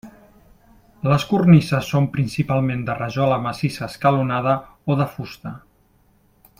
[1.11, 4.57] Les cornises són principalment de rajola massissa escalonada
[4.95, 5.57] o de fusta.